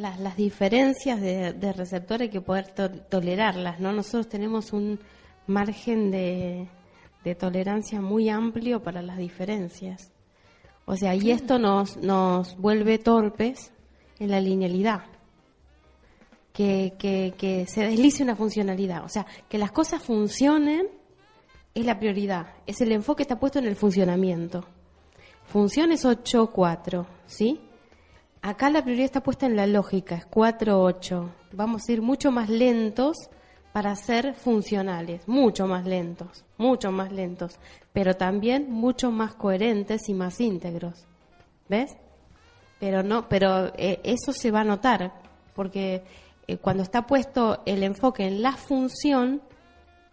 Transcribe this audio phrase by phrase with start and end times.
[0.00, 3.92] Las, las diferencias de, de receptor hay que poder to- tolerarlas, ¿no?
[3.92, 4.98] Nosotros tenemos un
[5.46, 6.66] margen de,
[7.24, 10.10] de tolerancia muy amplio para las diferencias.
[10.86, 13.72] O sea, y esto nos, nos vuelve torpes
[14.18, 15.02] en la linealidad.
[16.52, 19.04] Que, que, que se deslice una funcionalidad.
[19.04, 20.88] O sea, que las cosas funcionen
[21.74, 22.54] es la prioridad.
[22.66, 24.64] Es el enfoque está puesto en el funcionamiento.
[25.44, 27.60] Función es 8-4, ¿sí?
[28.42, 31.28] Acá la prioridad está puesta en la lógica, es 4-8.
[31.52, 33.16] Vamos a ir mucho más lentos
[33.72, 37.58] para ser funcionales, mucho más lentos, mucho más lentos,
[37.92, 41.06] pero también mucho más coherentes y más íntegros.
[41.68, 41.96] ¿Ves?
[42.80, 45.12] Pero no, pero eh, eso se va a notar,
[45.54, 46.02] porque
[46.48, 49.42] eh, cuando está puesto el enfoque en la función,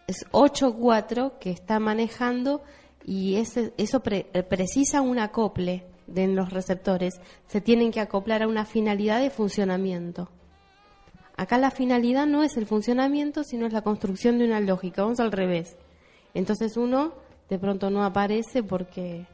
[0.06, 2.62] es 8-4 que está manejando
[3.04, 7.20] y ese, eso pre- eh, precisa un acople de los receptores.
[7.46, 10.28] Se tienen que acoplar a una finalidad de funcionamiento.
[11.36, 15.02] Acá la finalidad no es el funcionamiento, sino es la construcción de una lógica.
[15.02, 15.76] Vamos al revés.
[16.34, 17.12] Entonces uno
[17.48, 19.26] de pronto no aparece porque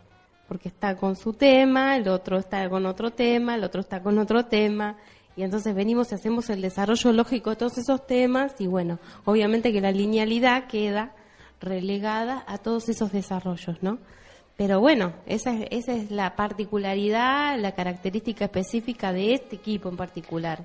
[0.47, 4.19] porque está con su tema, el otro está con otro tema, el otro está con
[4.19, 4.97] otro tema,
[5.37, 9.73] y entonces venimos y hacemos el desarrollo lógico de todos esos temas, y bueno, obviamente
[9.73, 11.15] que la linealidad queda
[11.61, 13.99] relegada a todos esos desarrollos, ¿no?
[14.57, 19.97] Pero bueno, esa es, esa es la particularidad, la característica específica de este equipo en
[19.97, 20.65] particular.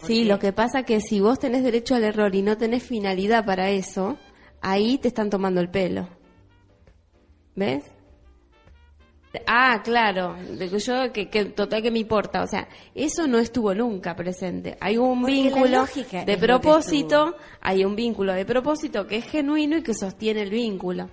[0.00, 3.44] Sí, lo que pasa que si vos tenés derecho al error y no tenés finalidad
[3.44, 4.16] para eso,
[4.60, 6.08] ahí te están tomando el pelo.
[7.56, 7.84] ¿Ves?
[9.46, 10.36] Ah, claro,
[10.78, 14.76] yo, que, que total que me importa, o sea, eso no estuvo nunca presente.
[14.80, 15.86] Hay un Porque vínculo
[16.24, 21.10] de propósito, hay un vínculo de propósito que es genuino y que sostiene el vínculo,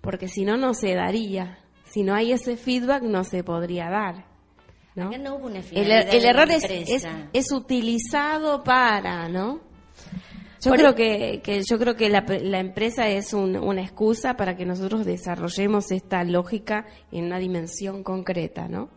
[0.00, 1.58] porque si no, no se daría.
[1.84, 4.26] Si no hay ese feedback, no se podría dar.
[4.94, 5.08] ¿no?
[5.08, 9.69] Acá no hubo una El, finalidad el error es, es utilizado para, ¿no?
[10.62, 14.36] Yo creo e- que, que yo creo que la, la empresa es un- una excusa
[14.36, 18.90] para que nosotros desarrollemos esta lógica en una dimensión concreta, ¿no?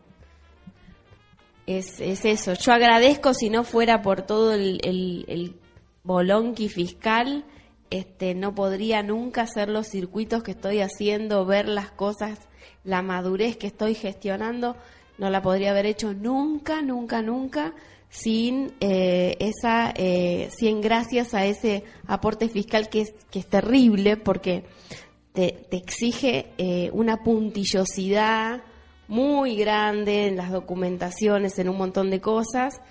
[1.66, 2.54] Es, es eso.
[2.54, 5.56] Yo agradezco si no fuera por todo el, el, el
[6.04, 7.46] bolonqui fiscal,
[7.90, 12.40] este, no podría nunca hacer los circuitos que estoy haciendo, ver las cosas,
[12.84, 14.76] la madurez que estoy gestionando,
[15.18, 17.74] no la podría haber hecho nunca, nunca, nunca
[18.14, 24.18] sin eh, esa, eh, sin gracias a ese aporte fiscal que es, que es terrible
[24.18, 24.66] porque
[25.34, 28.62] te, te exige eh, una puntillosidad
[29.08, 32.82] muy grande en las documentaciones, en un montón de cosas,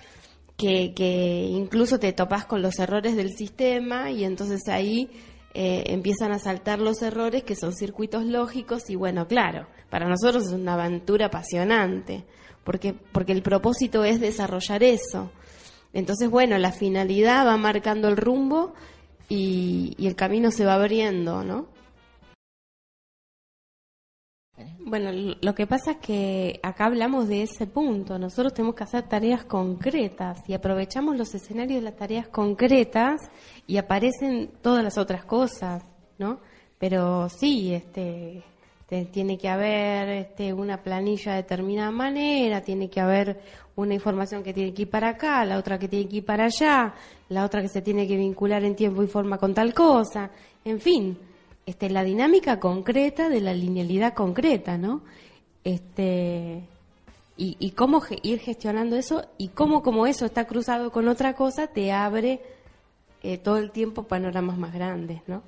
[0.57, 5.09] que, que incluso te topas con los errores del sistema y entonces ahí
[5.53, 10.47] eh, empiezan a saltar los errores que son circuitos lógicos y bueno, claro, para nosotros
[10.47, 12.25] es una aventura apasionante,
[12.63, 15.31] porque, porque el propósito es desarrollar eso.
[15.93, 18.73] Entonces, bueno, la finalidad va marcando el rumbo
[19.29, 21.67] y, y el camino se va abriendo, ¿no?
[24.85, 28.19] Bueno, lo que pasa es que acá hablamos de ese punto.
[28.19, 33.21] Nosotros tenemos que hacer tareas concretas y aprovechamos los escenarios de las tareas concretas
[33.65, 35.83] y aparecen todas las otras cosas,
[36.19, 36.39] ¿no?
[36.77, 38.43] Pero sí, este,
[38.93, 43.39] te- tiene que haber este, una planilla de determinada manera, tiene que haber
[43.75, 46.45] una información que tiene que ir para acá, la otra que tiene que ir para
[46.45, 46.93] allá,
[47.29, 50.29] la otra que se tiene que vincular en tiempo y forma con tal cosa,
[50.63, 51.17] en fin
[51.65, 55.01] este, la dinámica concreta de la linealidad concreta, ¿no?
[55.63, 56.61] Este,
[57.37, 61.65] y, y cómo ir gestionando eso y cómo como eso está cruzado con otra cosa
[61.67, 62.41] te abre
[63.23, 65.41] eh, todo el tiempo panoramas más grandes, ¿no?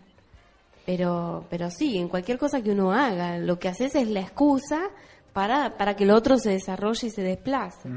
[0.86, 4.90] Pero, pero sí, en cualquier cosa que uno haga, lo que haces es la excusa
[5.34, 7.90] para, para que el otro se desarrolle y se desplace.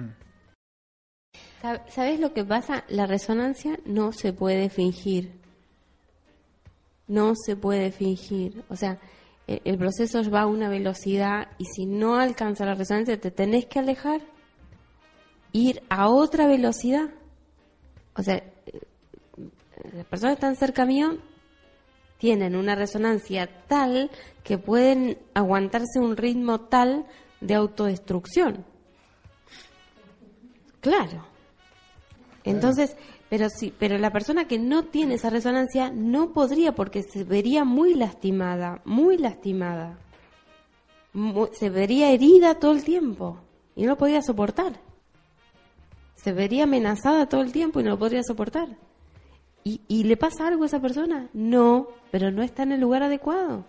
[1.62, 2.84] Sab- ¿Sabes lo que pasa?
[2.88, 5.36] La resonancia no se puede fingir
[7.06, 8.64] no se puede fingir.
[8.68, 8.98] O sea,
[9.46, 13.64] e- el proceso va a una velocidad y si no alcanza la resonancia te tenés
[13.64, 14.20] que alejar,
[15.52, 17.08] ir a otra velocidad.
[18.14, 18.80] O sea, eh,
[19.94, 21.16] las personas están cerca mío
[22.18, 24.10] tienen una resonancia tal
[24.42, 27.06] que pueden aguantarse un ritmo tal
[27.40, 28.64] de autodestrucción.
[30.80, 31.26] Claro.
[32.44, 32.96] Entonces,
[33.28, 37.64] pero sí, pero la persona que no tiene esa resonancia no podría porque se vería
[37.64, 39.98] muy lastimada, muy lastimada.
[41.52, 43.38] se vería herida todo el tiempo
[43.76, 44.80] y no lo podría soportar.
[46.14, 48.68] Se vería amenazada todo el tiempo y no lo podría soportar.
[49.68, 51.28] ¿Y, ¿Y le pasa algo a esa persona?
[51.32, 53.64] No, pero no está en el lugar adecuado.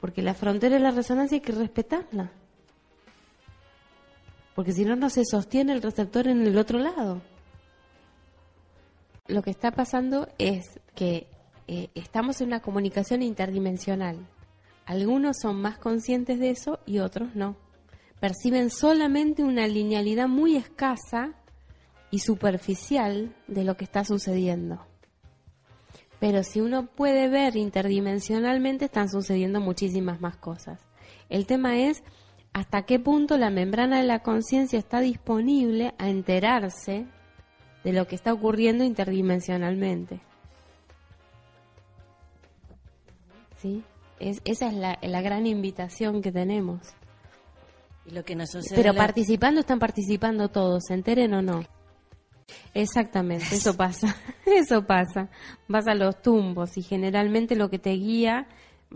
[0.00, 2.30] Porque la frontera de la resonancia hay que respetarla.
[4.54, 7.22] Porque si no, no se sostiene el receptor en el otro lado
[9.28, 11.28] lo que está pasando es que
[11.68, 14.26] eh, estamos en una comunicación interdimensional.
[14.86, 17.56] Algunos son más conscientes de eso y otros no.
[18.20, 21.34] Perciben solamente una linealidad muy escasa
[22.10, 24.87] y superficial de lo que está sucediendo.
[26.20, 30.80] Pero si uno puede ver interdimensionalmente, están sucediendo muchísimas más cosas.
[31.28, 32.02] El tema es
[32.52, 37.06] hasta qué punto la membrana de la conciencia está disponible a enterarse
[37.84, 40.20] de lo que está ocurriendo interdimensionalmente.
[43.58, 43.84] ¿Sí?
[44.18, 46.80] Es, esa es la, la, gran invitación que tenemos.
[48.06, 51.64] Y lo que nos Pero participando están participando todos, se enteren o no.
[52.78, 54.14] Exactamente, eso pasa,
[54.46, 55.28] eso pasa.
[55.66, 58.46] Vas a los tumbos y generalmente lo que te guía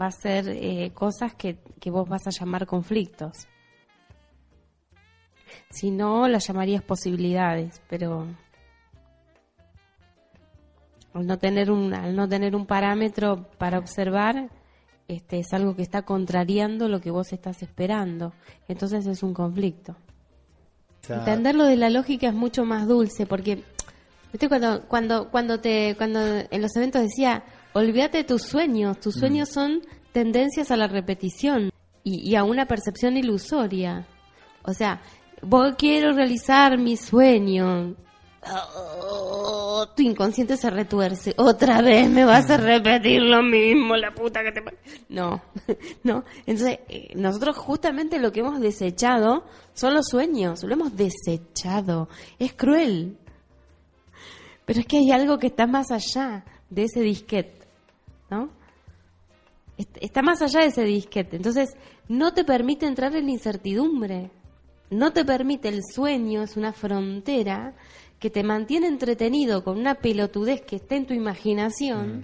[0.01, 3.49] va a ser eh, cosas que, que vos vas a llamar conflictos.
[5.69, 8.29] Si no, las llamarías posibilidades, pero
[11.13, 14.49] al no tener un, al no tener un parámetro para observar,
[15.09, 18.33] este, es algo que está contrariando lo que vos estás esperando.
[18.69, 19.97] Entonces es un conflicto.
[21.09, 23.65] Entenderlo de la lógica es mucho más dulce porque
[24.33, 29.15] ¿viste cuando cuando cuando te cuando en los eventos decía, olvídate de tus sueños, tus
[29.15, 29.53] sueños mm.
[29.53, 29.83] son
[30.13, 31.71] tendencias a la repetición
[32.05, 34.07] y, y a una percepción ilusoria.
[34.63, 35.03] O sea,
[35.43, 37.97] vos quiero realizar mi sueño,
[38.45, 41.33] Oh, tu inconsciente se retuerce.
[41.37, 44.63] Otra vez me vas a repetir lo mismo, la puta que te...
[45.09, 45.41] No,
[46.03, 46.25] no.
[46.45, 49.45] Entonces, eh, nosotros justamente lo que hemos desechado
[49.75, 50.65] son los sueños.
[50.65, 52.09] Lo hemos desechado.
[52.41, 53.17] Es cruel.
[54.65, 57.67] Pero es que hay algo que está más allá de ese disquete,
[58.31, 58.51] ¿no?
[59.77, 61.37] Está más allá de ese disquete.
[61.37, 61.77] Entonces,
[62.09, 64.31] no te permite entrar en la incertidumbre.
[64.91, 67.75] No te permite el sueño, es una frontera
[68.23, 72.23] que te mantiene entretenido con una pelotudez que está en tu imaginación, mm.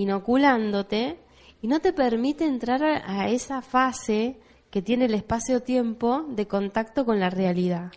[0.00, 1.18] inoculándote,
[1.62, 4.40] y no te permite entrar a, esa fase
[4.72, 7.92] que tiene el espacio-tiempo de contacto con la realidad.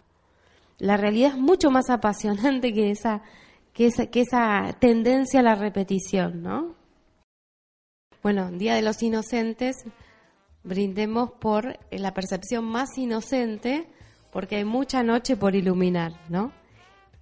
[0.77, 3.23] La realidad es mucho más apasionante que esa,
[3.73, 6.75] que esa, que esa tendencia a la repetición, ¿no?
[8.21, 9.77] Bueno, Día de los Inocentes,
[10.63, 13.87] brindemos por la percepción más inocente,
[14.31, 16.51] porque hay mucha noche por iluminar, ¿no?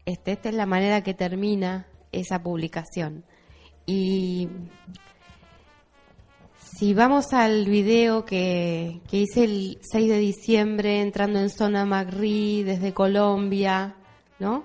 [0.05, 3.23] Este, esta es la manera que termina esa publicación.
[3.85, 4.49] Y
[6.81, 12.93] si vamos al video que, hice el 6 de diciembre entrando en zona Magri desde
[12.93, 13.95] Colombia,
[14.39, 14.63] ¿no?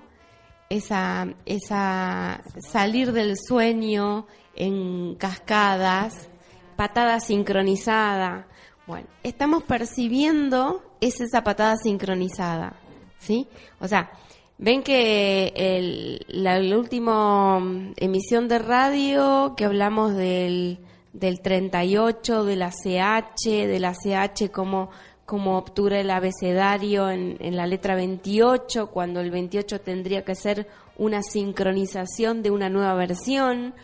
[0.68, 6.28] Esa, esa salir del sueño en cascadas,
[6.76, 8.48] patada sincronizada.
[8.86, 12.76] Bueno, estamos percibiendo esa patada sincronizada,
[13.18, 13.46] ¿sí?
[13.78, 14.10] O sea,
[14.58, 17.58] Ven que el, la, última
[17.96, 20.78] emisión de radio que hablamos del,
[21.12, 24.88] del 38, de la CH, de la CH como,
[25.26, 30.66] como obtura el abecedario en, en la letra 28, cuando el 28 tendría que ser
[30.96, 33.74] una sincronización de una nueva versión.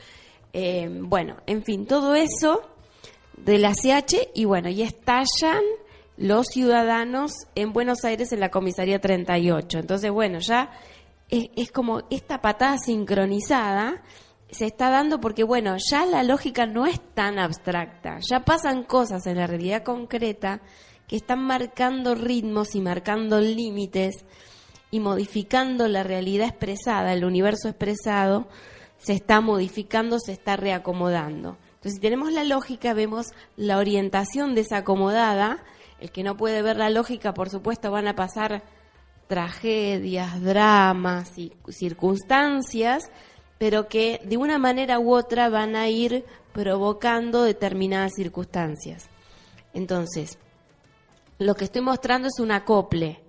[0.55, 2.63] Eh, bueno, en fin, todo eso
[3.37, 5.63] de la CH y bueno, y estallan
[6.17, 9.79] los ciudadanos en Buenos Aires en la comisaría 38.
[9.79, 10.71] Entonces, bueno, ya
[11.29, 14.03] es, como esta patada sincronizada
[14.51, 19.27] se está dando porque, bueno, ya la lógica no es tan abstracta, ya pasan cosas
[19.27, 20.61] en la realidad concreta
[21.09, 24.27] que están marcando ritmos y marcando límites
[24.91, 28.47] y modificando la realidad expresada, el universo expresado,
[28.99, 31.57] se está modificando, se está reacomodando.
[31.83, 33.27] Entonces, si tenemos la lógica, vemos
[33.57, 35.65] la orientación desacomodada
[36.03, 38.65] el que no puede ver la lógica, por supuesto, van a pasar
[39.29, 43.09] tragedias, dramas y circunstancias,
[43.57, 49.09] pero que de una manera u otra van a ir provocando determinadas circunstancias.
[49.75, 50.39] Entonces,
[51.39, 53.21] lo que estoy mostrando es un acople.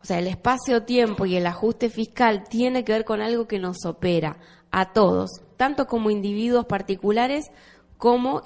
[0.00, 3.84] O sea, el espacio-tiempo y el ajuste fiscal tiene que ver con algo que nos
[3.84, 4.38] opera
[4.70, 7.50] a todos, tanto como individuos particulares
[7.98, 8.42] como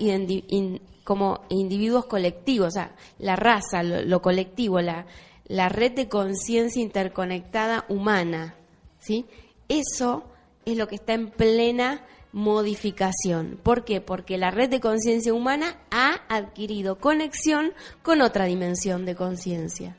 [1.04, 5.06] como individuos colectivos, o sea, la raza, lo, colectivo, la,
[5.46, 8.54] la red de conciencia interconectada humana.
[8.98, 9.26] ¿sí?
[9.68, 10.24] Eso
[10.64, 13.58] es lo que está en plena modificación.
[13.62, 14.00] ¿Por qué?
[14.00, 19.96] Porque la red de conciencia humana ha adquirido conexión con otra dimensión de conciencia.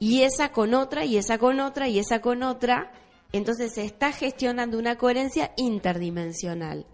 [0.00, 2.92] Y esa con otra, y esa con otra, y esa con otra.
[3.32, 6.86] Entonces se está gestionando una coherencia interdimensional.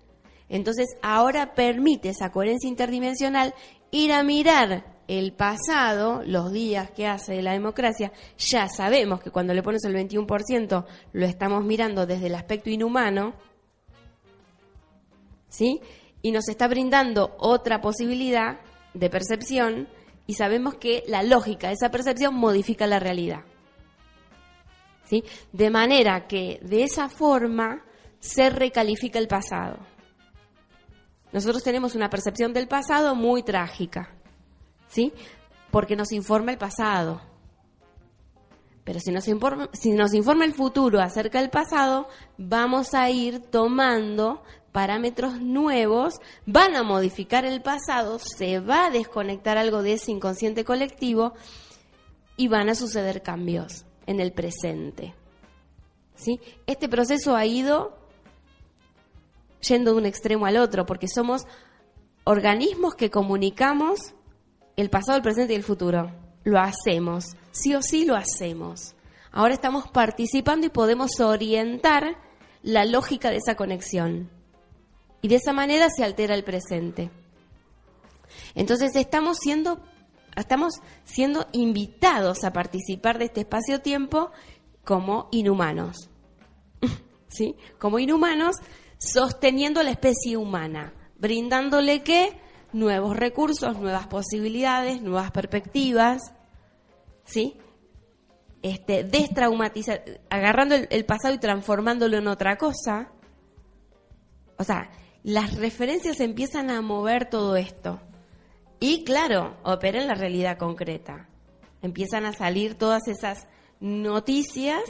[0.50, 3.54] Entonces ahora permite esa coherencia interdimensional
[3.92, 9.54] ir a mirar el pasado, los días que hace la democracia, ya sabemos que cuando
[9.54, 13.34] le pones el 21% lo estamos mirando desde el aspecto inhumano,
[15.48, 15.80] ¿sí?
[16.22, 18.60] Y nos está brindando otra posibilidad
[18.94, 19.88] de percepción
[20.26, 23.44] y sabemos que la lógica de esa percepción modifica la realidad.
[25.04, 25.24] ¿Sí?
[25.52, 27.84] De manera que de esa forma
[28.20, 29.78] se recalifica el pasado.
[31.32, 34.14] Nosotros tenemos una percepción del pasado muy trágica,
[34.88, 35.12] ¿sí?
[35.70, 37.20] Porque nos informa el pasado.
[38.84, 42.08] Pero si nos, informa, si nos informa el futuro acerca del pasado,
[42.38, 46.14] vamos a ir tomando parámetros nuevos,
[46.46, 51.34] van a modificar el pasado, se va a desconectar algo de ese inconsciente colectivo
[52.36, 55.14] y van a suceder cambios en el presente.
[56.14, 56.40] ¿Sí?
[56.66, 57.99] Este proceso ha ido
[59.66, 61.42] yendo de un extremo al otro, porque somos
[62.24, 64.14] organismos que comunicamos
[64.76, 66.10] el pasado, el presente y el futuro.
[66.44, 68.94] Lo hacemos, sí o sí lo hacemos.
[69.32, 72.16] Ahora estamos participando y podemos orientar
[72.62, 74.30] la lógica de esa conexión
[75.22, 77.10] y de esa manera se altera el presente.
[78.54, 79.80] Entonces estamos siendo,
[80.36, 80.74] estamos
[81.04, 84.30] siendo invitados a participar de este espacio-tiempo
[84.84, 86.08] como inhumanos.
[87.28, 87.56] ¿Sí?
[87.78, 88.56] Como inhumanos,
[89.00, 92.38] sosteniendo la especie humana, brindándole qué?
[92.72, 96.20] Nuevos recursos, nuevas posibilidades, nuevas perspectivas.
[97.24, 97.56] ¿Sí?
[98.62, 103.10] Este, destraumatizar, agarrando el, pasado y transformándolo en otra cosa.
[104.58, 104.90] O sea,
[105.22, 108.00] las referencias empiezan a mover todo esto.
[108.78, 111.28] Y claro, opera en la realidad concreta.
[111.82, 113.46] Empiezan a salir todas esas
[113.80, 114.82] noticias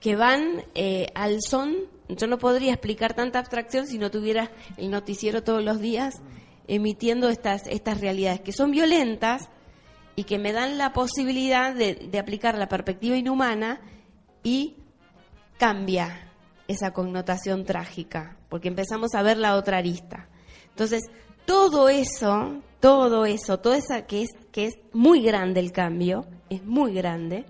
[0.00, 1.76] que van eh, al son.
[2.08, 6.14] Yo no podría explicar tanta abstracción si no tuviera el noticiero todos los días
[6.68, 9.48] emitiendo estas, estas realidades que son violentas
[10.14, 13.80] y que me dan la posibilidad de, de aplicar la perspectiva inhumana
[14.42, 14.76] y
[15.58, 16.32] cambia
[16.68, 20.28] esa connotación trágica, porque empezamos a ver la otra arista.
[20.70, 21.02] Entonces,
[21.44, 26.64] todo eso, todo eso, todo esa que es que es muy grande el cambio, es
[26.64, 27.44] muy grande,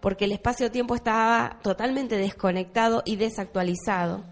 [0.00, 4.24] porque el espacio-tiempo estaba totalmente desconectado y desactualizado.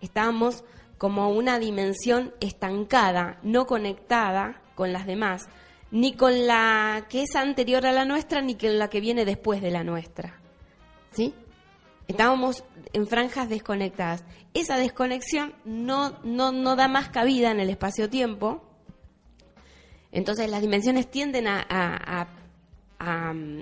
[0.00, 0.64] Estábamos
[0.98, 5.48] como una dimensión estancada, no conectada con las demás,
[5.90, 9.62] ni con la que es anterior a la nuestra, ni con la que viene después
[9.62, 10.34] de la nuestra.
[11.12, 11.34] ¿Sí?
[12.06, 14.24] Estábamos en franjas desconectadas.
[14.52, 18.62] Esa desconexión no, no, da más cabida en el espacio-tiempo.
[20.12, 22.26] Entonces las dimensiones tienden a, a,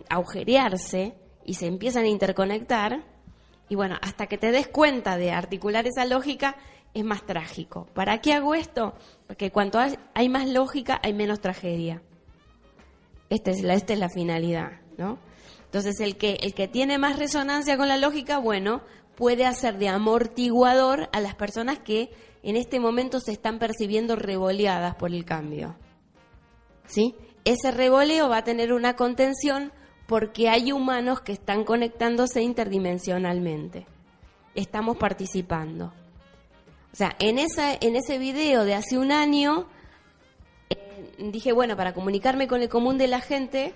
[0.09, 1.15] agujerearse
[1.49, 3.03] y se empiezan a interconectar.
[3.71, 6.57] Y bueno, hasta que te des cuenta de articular esa lógica,
[6.93, 7.87] es más trágico.
[7.95, 8.93] ¿Para qué hago esto?
[9.27, 9.79] Porque cuanto
[10.13, 12.03] hay más lógica, hay menos tragedia.
[13.31, 15.19] Esta es la, esta es la finalidad, ¿no?
[15.65, 18.83] Entonces, el que, el que tiene más resonancia con la lógica, bueno,
[19.17, 22.11] puede hacer de amortiguador a las personas que
[22.43, 25.77] en este momento se están percibiendo revoleadas por el cambio.
[26.85, 27.15] ¿Sí?
[27.47, 29.73] Ese revoleo va a tener una contención
[30.09, 33.87] porque hay humanos que están conectándose interdimensionalmente.
[34.55, 35.93] Estamos participando.
[36.91, 39.67] O sea, en, esa, en ese video de hace un año,
[40.71, 43.75] eh, dije, bueno, para comunicarme con el común de la gente,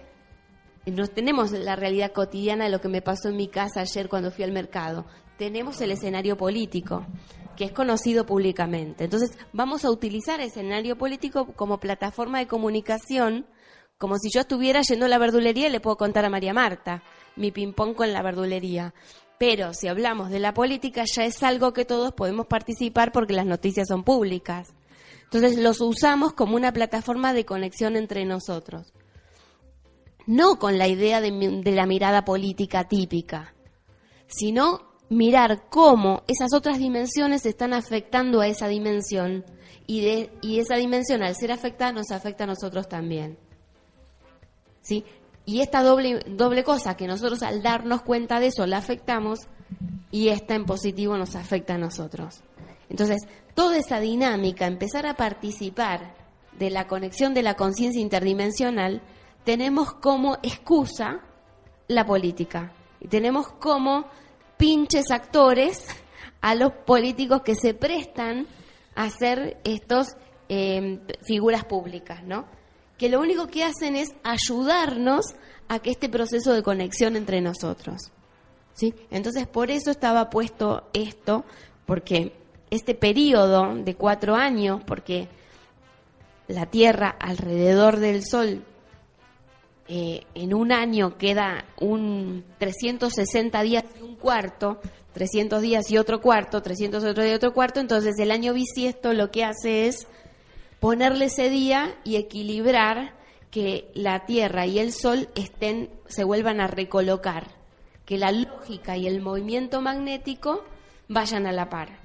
[0.87, 4.31] no tenemos la realidad cotidiana de lo que me pasó en mi casa ayer cuando
[4.31, 5.05] fui al mercado.
[5.37, 7.05] Tenemos el escenario político,
[7.57, 9.05] que es conocido públicamente.
[9.05, 13.45] Entonces, vamos a utilizar el escenario político como plataforma de comunicación,
[14.03, 17.05] como si yo estuviera yendo a la verdulería y le puedo contar a María Marta
[17.37, 18.95] mi ping-pong con la verdulería.
[19.39, 23.47] Pero si hablamos de la política, ya es algo que todos podemos participar porque las
[23.47, 24.75] noticias son públicas.
[25.23, 28.93] Entonces, los usamos como una plataforma de conexión entre nosotros
[30.27, 31.31] no con la idea de,
[31.65, 33.55] la mirada política típica,
[34.27, 39.45] sino mirar cómo esas otras dimensiones están afectando a esa dimensión
[39.87, 43.39] y, de, y esa dimensión al ser afectada nos afecta a nosotros también.
[44.83, 45.05] ¿Sí?
[45.45, 49.41] Y esta doble, doble cosa, que nosotros al darnos cuenta de eso la afectamos
[50.11, 52.43] y esta en positivo nos afecta a nosotros.
[52.89, 53.23] Entonces,
[53.55, 56.15] toda esa dinámica, empezar a participar
[56.59, 59.03] de la conexión de la conciencia interdimensional,
[59.45, 61.21] tenemos como excusa
[61.89, 62.73] la política.
[63.01, 64.07] Y tenemos como
[64.57, 65.87] pinches actores
[66.41, 68.47] a los políticos que se prestan
[68.95, 70.09] a ser estos
[70.49, 72.47] eh, figuras públicas, ¿no?
[72.99, 75.25] Que lo único que hacen es ayudarnos
[75.69, 78.13] a que este proceso de conexión entre nosotros.
[78.75, 78.95] ¿sí?
[79.11, 81.45] Entonces, por eso estaba puesto esto,
[81.87, 82.33] porque
[82.71, 85.29] este periodo de cuatro años, porque
[86.49, 88.65] la Tierra alrededor del Sol
[89.89, 94.81] eh, en un año queda un 360 días y un cuarto,
[95.13, 99.31] 300 días y otro cuarto, 300 otro y otro cuarto, entonces el año bisiesto lo
[99.31, 100.07] que hace es
[100.83, 103.15] ponerle ese día y equilibrar
[103.53, 107.47] que la Tierra y el Sol estén, se vuelvan a recolocar,
[108.05, 110.65] que la lógica y el movimiento magnético
[111.07, 112.01] vayan a la par.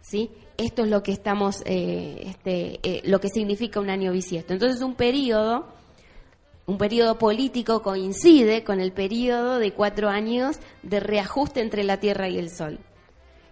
[0.00, 0.30] ¿sí?
[0.56, 4.54] Esto es lo que estamos, eh, este, eh, lo que significa un año bisiesto.
[4.54, 5.66] Entonces un periodo
[6.64, 12.30] un periodo político coincide con el periodo de cuatro años de reajuste entre la Tierra
[12.30, 12.78] y el Sol.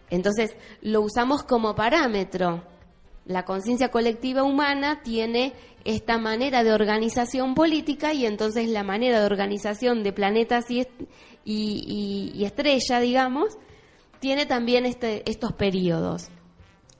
[0.09, 2.63] Entonces, lo usamos como parámetro.
[3.25, 5.53] La conciencia colectiva humana tiene
[5.85, 13.01] esta manera de organización política y entonces la manera de organización de planetas y, estrella,
[13.01, 13.59] digamos,
[14.19, 16.29] tiene también este, estos periodos.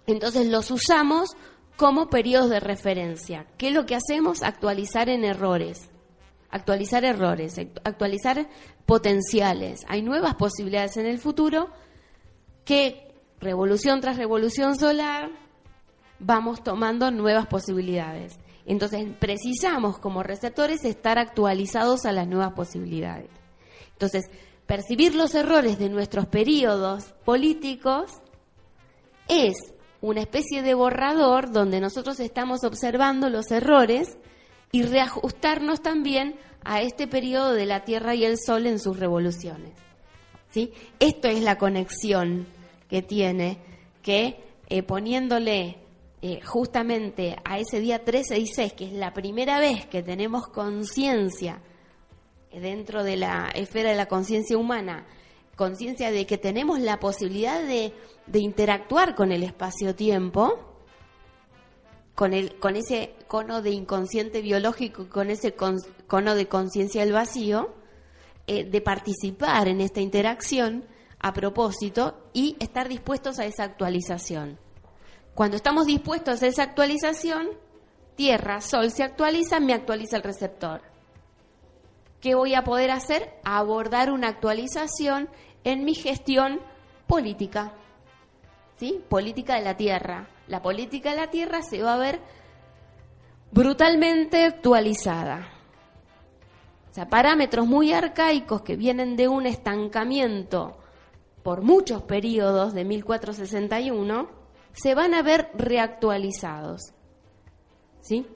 [0.07, 1.31] Entonces los usamos
[1.77, 3.47] como periodos de referencia.
[3.59, 4.43] ¿Qué es lo que hacemos?
[4.43, 5.91] Actualizar en errores
[6.51, 8.49] actualizar errores, actualizar
[8.87, 9.85] potenciales.
[9.89, 11.71] Hay nuevas posibilidades en el futuro
[12.65, 15.31] que revolución tras revolución solar
[16.21, 18.39] vamos tomando nuevas posibilidades.
[18.67, 23.31] Entonces precisamos como receptores estar actualizados a las nuevas posibilidades.
[23.93, 24.31] Entonces,
[24.67, 28.13] percibir los errores de nuestros periodos políticos
[29.29, 29.55] es
[30.01, 34.17] una especie de borrador donde nosotros estamos observando los errores
[34.73, 39.73] y reajustarnos también a este periodo de la Tierra y el Sol en sus revoluciones.
[40.51, 40.73] ¿Sí?
[40.99, 42.47] Esto es la conexión
[42.89, 43.59] que tiene,
[44.03, 45.79] que eh, poniéndole
[46.23, 50.49] eh, justamente a ese día 13 y 6, que es la primera vez que tenemos
[50.49, 51.63] conciencia
[52.53, 55.07] dentro de la esfera de la conciencia humana,
[55.57, 57.93] conciencia de que tenemos la posibilidad de,
[58.33, 60.59] interactuar con el espacio-tiempo,
[62.15, 67.75] con, con ese cono de inconsciente biológico, con ese cono de conciencia del vacío,
[68.47, 70.85] eh, de participar en esta interacción
[71.19, 74.59] a propósito y estar dispuestos a esa actualización.
[75.41, 77.49] Cuando estamos dispuestos a esa actualización,
[78.15, 80.83] Tierra, Sol se actualiza, me actualiza el receptor.
[82.21, 83.33] ¿Qué voy a poder hacer?
[83.43, 85.31] Abordar una actualización
[85.65, 86.61] en mi gestión
[87.07, 87.73] política.
[88.77, 89.03] ¿Sí?
[89.09, 92.21] Política de la Tierra la política de la Tierra se va a ver
[93.51, 95.49] brutalmente actualizada.
[96.91, 100.77] O sea, parámetros muy arcaicos que vienen de un estancamiento
[101.43, 104.40] por muchos periodos de 1461
[104.73, 106.93] se van a ver reactualizados.
[108.01, 108.27] ¿Sí?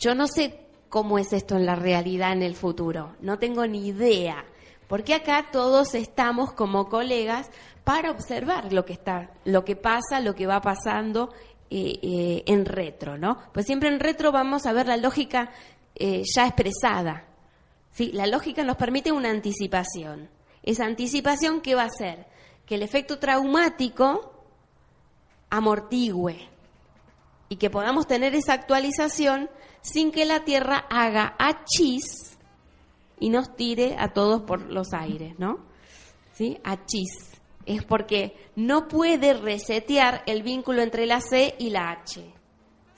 [0.00, 3.86] Yo no sé cómo es esto en la realidad en el futuro, no tengo ni
[3.86, 4.44] idea,
[4.88, 7.50] porque acá todos estamos como colegas
[7.84, 11.32] para observar lo que está, lo que pasa, lo que va pasando
[11.70, 13.38] eh, eh, en retro, ¿no?
[13.54, 15.50] Pues siempre en retro vamos a ver la lógica
[15.94, 17.24] eh, ya expresada.
[17.92, 18.12] ¿sí?
[18.12, 20.28] La lógica nos permite una anticipación.
[20.62, 22.26] Esa anticipación, ¿qué va a hacer?
[22.66, 24.31] Que el efecto traumático
[25.52, 26.48] amortigüe
[27.50, 29.50] y que podamos tener esa actualización
[29.82, 32.38] sin que la Tierra haga achis
[33.20, 35.58] y nos tire a todos por los aires, ¿no?
[36.32, 36.58] ¿Sí?
[36.64, 37.30] Achis
[37.66, 42.24] es porque no puede resetear el vínculo entre la C y la H.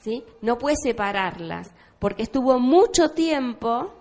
[0.00, 0.24] ¿sí?
[0.40, 3.92] No puede separarlas, porque estuvo mucho tiempo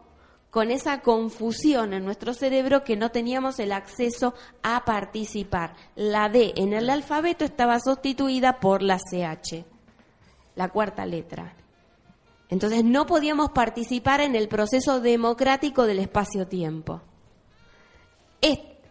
[0.53, 5.75] con esa confusión en nuestro cerebro que no teníamos el acceso a participar.
[5.95, 9.65] La D en el alfabeto estaba sustituida por la CH,
[10.55, 11.55] la cuarta letra.
[12.47, 17.01] Entonces no podíamos participar en el proceso democrático del espacio-tiempo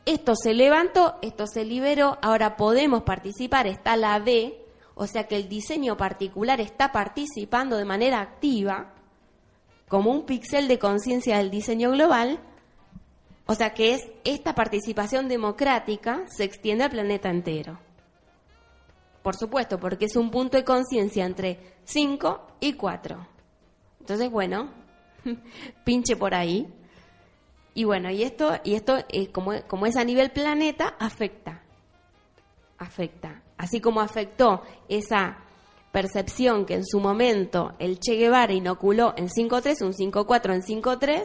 [0.05, 5.37] esto se levantó, esto se liberó, ahora podemos participar, está la D, o sea que
[5.37, 8.95] el diseño particular está participando de manera activa,
[9.93, 12.41] como un píxel de conciencia del diseño global,
[13.45, 17.79] o sea que es esta participación democrática se extiende al planeta entero.
[19.23, 23.27] Por supuesto, porque es un punto de conciencia entre 5 y 4.
[24.01, 24.71] Entonces, bueno,
[25.85, 26.73] pinche por ahí.
[27.75, 31.61] Y bueno, y esto, y esto eh, como, como es a nivel planeta, afecta.
[32.79, 33.43] Afecta.
[33.59, 35.37] Así como afectó esa
[35.93, 41.25] percepción que en su momento el Che Guevara inoculó en 5.3, un 5.4 en 5.3,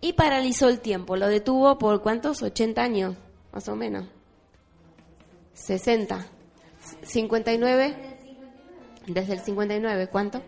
[0.00, 1.16] y paralizó el tiempo.
[1.16, 2.42] Lo detuvo por cuántos?
[2.42, 3.16] 80 años,
[3.52, 4.06] más o menos.
[5.54, 6.26] 60.
[7.02, 7.96] 59.
[9.06, 10.42] Desde el 59, ¿cuánto?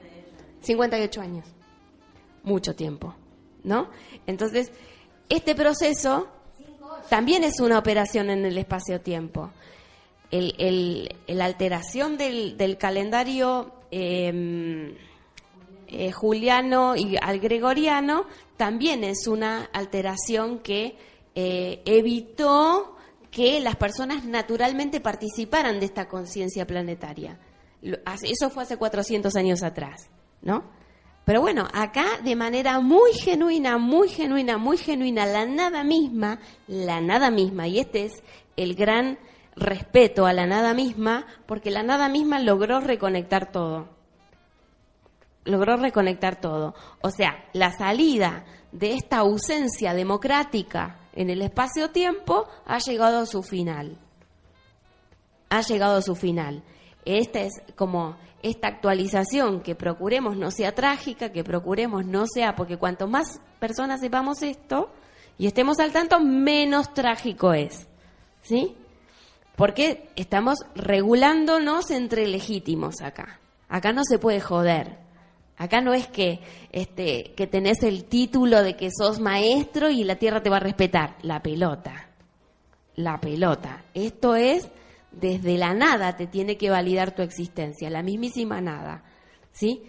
[0.61, 1.47] 58 años.
[2.45, 3.15] Mucho tiempo,
[3.65, 3.89] ¿no?
[4.27, 4.71] Entonces,
[5.29, 6.29] este proceso
[7.09, 9.51] también es una operación en el espacio-tiempo.
[10.37, 14.97] El, la alteración del, del calendario em,
[15.87, 20.97] eh, juliano y al gregoriano también es una alteración que
[21.37, 22.97] eh, evitó
[23.31, 27.39] que las personas naturalmente participaran de esta conciencia planetaria.
[28.23, 30.09] Eso fue hace 400 años atrás,
[30.43, 30.65] ¿no?
[31.25, 37.01] Pero bueno, acá de manera muy genuina, muy genuina, muy genuina, la nada misma, la
[37.01, 38.13] nada misma, y este es
[38.57, 39.19] el gran
[39.57, 43.89] respeto a la nada misma, porque la nada misma logró reconectar todo.
[45.45, 46.75] Logró reconectar todo.
[47.03, 53.43] O sea, la salida de esta ausencia democrática en el espacio-tiempo ha llegado a su
[53.43, 53.99] final.
[55.51, 56.63] Ha llegado a su final.
[57.05, 62.77] Esta es como esta actualización, que procuremos no sea trágica, que procuremos no sea, porque
[62.77, 64.91] cuanto más personas sepamos esto
[65.39, 67.87] y estemos al tanto, menos trágico es.
[68.43, 68.77] ¿Sí?
[69.57, 73.41] Porque estamos regulándonos entre legítimos acá.
[73.69, 74.99] Acá no se puede joder.
[75.57, 76.41] Acá no es que,
[76.73, 80.61] este, que tenés el título de que sos maestro y la tierra te va a
[80.61, 81.17] respetar.
[81.23, 82.09] La pelota.
[82.97, 83.85] La pelota.
[83.95, 84.69] Esto es
[85.21, 89.05] desde la nada te tiene que validar tu existencia, la mismísima nada,
[89.53, 89.83] ¿sí?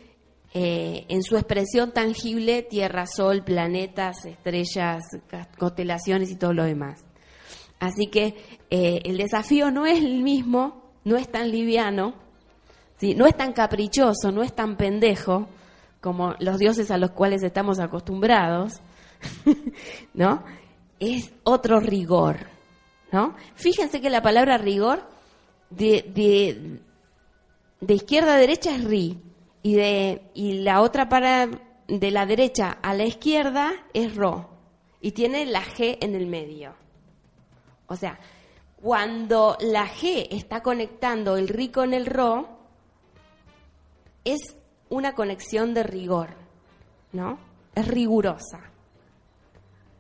[0.54, 5.04] Eh, en su expresión tangible, tierra, sol, planetas, estrellas,
[5.58, 7.05] constelaciones y todo lo demás.
[7.86, 8.36] Así que
[8.70, 12.16] eh, el desafío no es el mismo, no es tan liviano,
[13.16, 15.48] no es tan caprichoso, no es tan pendejo
[16.02, 18.82] como los dioses a los cuales estamos acostumbrados,
[20.14, 20.44] ¿no?
[21.00, 22.48] Es otro rigor,
[23.12, 23.36] ¿no?
[23.56, 25.04] Fíjense que la palabra rigor
[25.70, 26.80] de,
[27.82, 29.20] de, izquierda a derecha es ri
[29.62, 31.50] y de y la otra para
[31.88, 34.50] de la derecha a la izquierda es ro
[35.02, 36.85] y tiene la g en el medio.
[37.88, 38.20] O sea,
[38.82, 42.48] cuando la g está conectando el ri con el ro
[44.24, 44.56] es
[44.90, 46.30] una conexión de rigor,
[47.12, 47.40] ¿no?
[47.74, 48.72] Es rigurosa.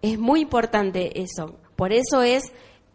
[0.02, 1.56] Es muy importante eso.
[1.76, 2.52] Por eso es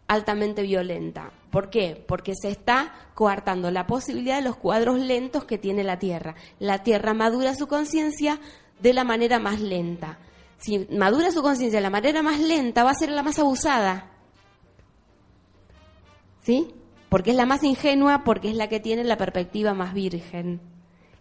[0.07, 1.31] altamente violenta.
[1.51, 2.03] ¿Por qué?
[2.07, 6.35] Porque se está coartando la posibilidad de los cuadros lentos que tiene la Tierra.
[6.59, 8.39] La Tierra madura su conciencia
[8.79, 10.19] de la manera más lenta.
[10.57, 14.10] Si madura su conciencia de la manera más lenta, va a ser la más abusada.
[16.41, 16.73] ¿Sí?
[17.09, 20.61] Porque es la más ingenua, porque es la que tiene la perspectiva más virgen.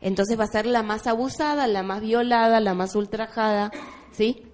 [0.00, 3.70] Entonces va a ser la más abusada, la más violada, la más ultrajada.
[4.12, 4.46] ¿Sí?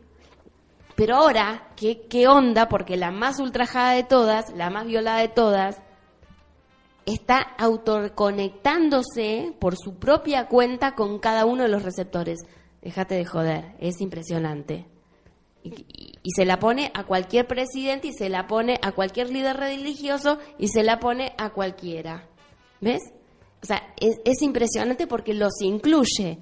[0.96, 2.68] Pero ahora, ¿qué, ¿qué onda?
[2.68, 5.82] Porque la más ultrajada de todas, la más violada de todas,
[7.04, 12.40] está autoconectándose por su propia cuenta con cada uno de los receptores.
[12.82, 14.86] Déjate de joder, es impresionante.
[16.22, 20.38] Y, se la pone a cualquier presidente y se la pone a cualquier líder religioso
[20.58, 22.28] y se la pone a cualquiera.
[22.80, 23.02] ¿Ves?
[23.62, 26.38] O sea, es, es impresionante porque los incluye,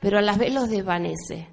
[0.00, 1.48] pero a la vez los desvanece.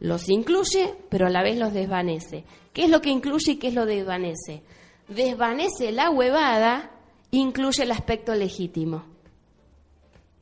[0.00, 2.44] Los incluye, pero a la vez los desvanece.
[2.72, 4.62] ¿Qué es lo que incluye y qué es lo desvanece?
[5.08, 6.92] Desvanece la huevada,
[7.30, 9.04] incluye el aspecto legítimo.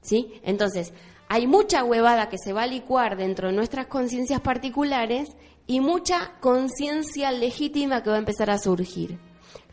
[0.03, 0.41] ¿Sí?
[0.43, 0.93] Entonces,
[1.29, 5.31] hay mucha huevada que se va a licuar dentro de nuestras conciencias particulares
[5.67, 9.19] y mucha conciencia legítima que va a empezar a surgir.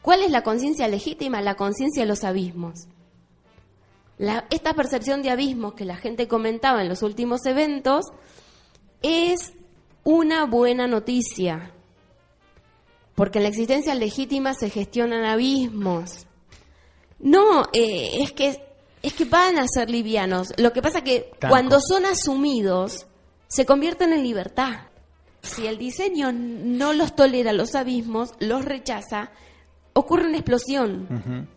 [0.02, 1.42] ¿Cuál es la conciencia legítima?
[1.42, 2.88] La conciencia de los abismos.
[4.50, 8.06] esta percepción de abismos que la gente comentaba en los últimos eventos
[9.02, 9.54] es
[10.04, 11.72] una buena noticia,
[13.16, 16.26] porque en la existencia legítima se gestionan abismos.
[17.20, 18.62] No, eh, es que
[19.02, 20.54] es que van a ser livianos.
[20.58, 23.06] Lo que pasa es que cuando son asumidos
[23.48, 24.88] se convierten en libertad.
[25.44, 29.32] Si el diseño no los tolera los abismos, los rechaza,
[29.94, 31.48] ocurre una explosión.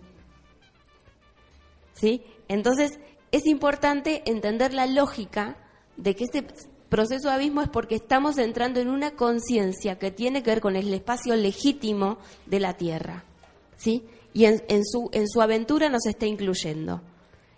[1.94, 2.22] ¿Sí?
[2.48, 2.98] Entonces
[3.32, 5.56] es importante entender la lógica
[5.96, 6.44] de que este
[6.88, 10.76] proceso de abismo es porque estamos entrando en una conciencia que tiene que ver con
[10.76, 13.24] el espacio legítimo de la Tierra.
[13.76, 14.04] ¿sí?
[14.32, 17.02] Y en, su, en su aventura nos está incluyendo.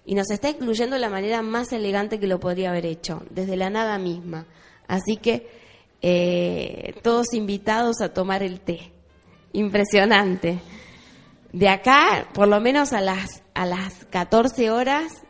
[0.04, 3.56] Y nos está incluyendo de la manera más elegante que lo podría haber hecho, desde
[3.56, 4.46] la nada misma.
[4.86, 5.57] Así que
[6.00, 8.92] eh, todos invitados a tomar el té.
[9.52, 10.60] Impresionante.
[11.52, 15.22] De acá, por lo menos a las, a las 14 horas,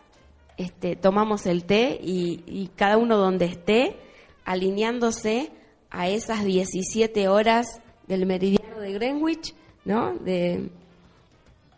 [0.57, 3.97] este, tomamos el té y, cada uno donde esté,
[4.45, 5.53] alineándose
[5.91, 7.67] a esas 17 horas
[8.09, 9.55] del meridiano de Greenwich,
[9.85, 10.15] ¿no?
[10.15, 10.69] De,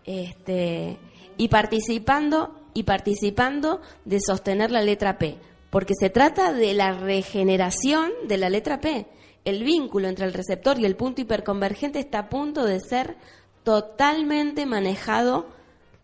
[0.04, 0.96] este,
[1.36, 5.36] y participando y participando de sostener la letra P,
[5.70, 9.06] porque se trata de la regeneración de la letra P.
[9.44, 13.16] El vínculo entre el receptor y el punto hiperconvergente está a punto de ser
[13.62, 15.46] totalmente manejado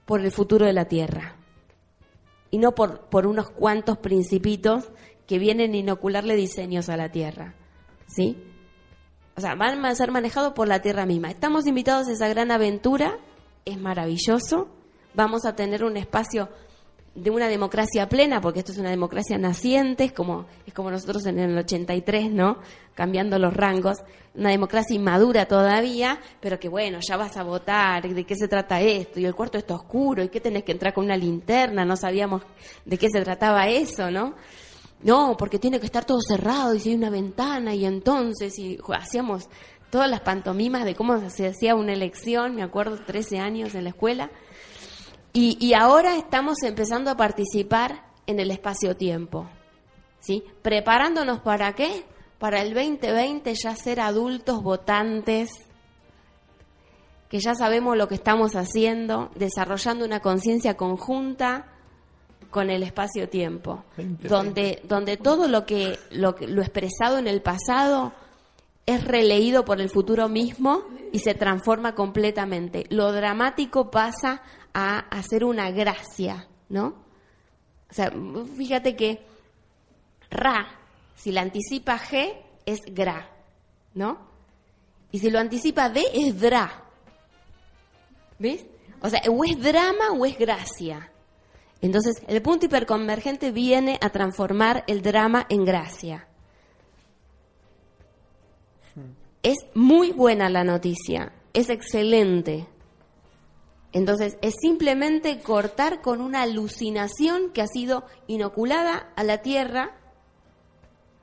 [0.06, 1.36] por el futuro de la Tierra
[2.50, 4.90] y no por, por unos cuantos principitos
[5.26, 7.54] que vienen a inocularle diseños a la Tierra.
[8.06, 8.42] ¿Sí?
[9.36, 11.30] O sea, van a ser manejados por la Tierra misma.
[11.30, 13.18] Estamos invitados a esa gran aventura,
[13.64, 14.68] es maravilloso.
[15.14, 16.48] Vamos a tener un espacio
[17.16, 21.24] de una democracia plena, porque esto es una democracia naciente, es como, es como nosotros
[21.26, 22.58] en el 83, ¿no?
[22.94, 23.98] Cambiando los rangos,
[24.34, 28.82] una democracia inmadura todavía, pero que bueno, ya vas a votar, de qué se trata
[28.82, 31.96] esto, y el cuarto está oscuro, y qué tenés que entrar con una linterna, no
[31.96, 32.42] sabíamos
[32.84, 34.34] de qué se trataba eso, ¿no?
[35.02, 38.78] No, porque tiene que estar todo cerrado y si hay una ventana, y entonces, y
[38.94, 39.48] hacíamos
[39.90, 43.90] todas las pantomimas de cómo se hacía una elección, me acuerdo, 13 años en la
[43.90, 44.30] escuela,
[45.38, 49.46] y, ahora estamos empezando a participar en el espacio-tiempo.
[50.20, 50.42] ¿sí?
[50.62, 52.04] Preparándonos para qué?
[52.38, 55.50] Para el 2020 ya ser adultos votantes,
[57.28, 61.66] que ya sabemos lo que estamos haciendo, desarrollando una conciencia conjunta
[62.50, 63.84] con el espacio-tiempo,
[64.22, 68.14] donde, donde todo lo que, lo lo expresado en el pasado
[68.86, 72.86] es releído por el futuro mismo y se transforma completamente.
[72.88, 74.42] Lo dramático pasa
[74.78, 76.88] a hacer una gracia, ¿no?
[77.90, 78.12] O sea,
[78.58, 79.24] fíjate que
[80.30, 80.68] Ra,
[81.14, 82.34] si la anticipa G,
[82.66, 83.26] es Gra,
[83.94, 84.18] ¿no?
[85.12, 86.84] Y si lo anticipa D, es Dra.
[88.38, 88.66] ¿Ves?
[89.00, 91.10] O sea, o es drama o es gracia.
[91.80, 96.28] Entonces, el punto hiperconvergente viene a transformar el drama en gracia.
[99.42, 102.66] Es muy buena la noticia, es excelente.
[103.96, 109.96] Entonces, es simplemente cortar con una alucinación que ha sido inoculada a la Tierra.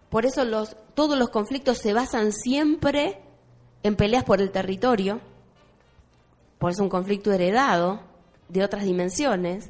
[0.09, 0.41] Por eso
[0.95, 3.21] todos los conflictos se basan siempre
[3.83, 5.21] en peleas por el territorio.
[6.57, 7.99] Por eso un conflicto heredado
[8.49, 9.69] de otras dimensiones.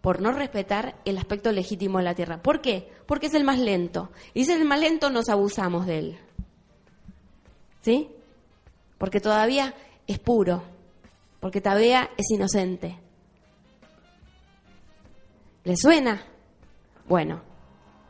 [0.00, 2.42] Por no respetar el aspecto legítimo de la Tierra.
[2.42, 2.90] ¿Por qué?
[3.04, 4.12] Porque es el más lento.
[4.32, 6.18] Y si es el más lento, nos abusamos de él.
[7.82, 8.08] ¿Sí?
[9.02, 9.74] Porque todavía
[10.06, 10.62] es puro,
[11.40, 13.00] porque todavía es inocente.
[15.64, 16.22] ¿Le suena?
[17.08, 17.42] Bueno,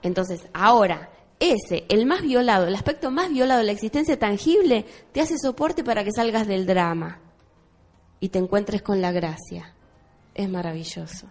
[0.03, 1.09] entonces ahora
[1.41, 5.83] ese, el más violado, el aspecto más violado de la existencia tangible, te hace soporte
[5.83, 7.23] para que salgas del drama
[8.21, 9.75] y te encuentres con la gracia.
[10.35, 11.27] Es maravilloso.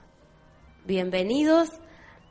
[0.87, 1.69] Bienvenidos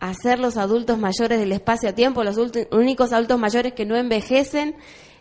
[0.00, 2.38] a ser los adultos mayores del espacio-tiempo, los
[2.72, 4.74] únicos adultos mayores que no envejecen,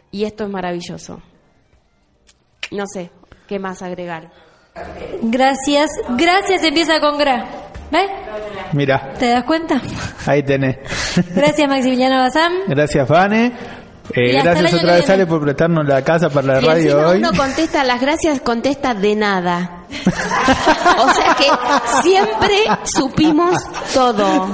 [0.10, 1.22] y esto es maravilloso.
[2.72, 3.12] No sé,
[3.48, 4.30] ¿qué más agregar?
[5.22, 5.90] Gracias.
[6.10, 7.46] Gracias empieza con gra.
[7.92, 8.10] ¿Ves?
[8.74, 9.14] Mira.
[9.18, 9.82] ¿Te das cuenta?
[10.28, 10.78] Ahí tenés.
[11.34, 12.54] Gracias Maximiliano Bazán.
[12.68, 13.52] Gracias Vane.
[14.14, 17.18] Eh, gracias otra vez Ale por prestarnos la casa para la y radio hoy.
[17.20, 19.84] uno contesta las gracias, contesta de nada.
[20.98, 21.46] o sea que
[22.02, 23.56] siempre supimos
[23.94, 24.50] todo.